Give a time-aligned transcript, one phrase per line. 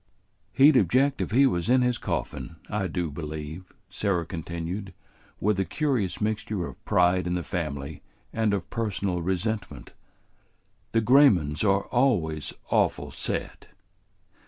[0.51, 4.95] "He'd object if he was in his coffin, I do believe," Sarah continued,
[5.39, 8.01] with a curious mixture of pride in the family
[8.33, 9.93] and of personal resentment.
[10.91, 13.67] "The Graymans are always awful set."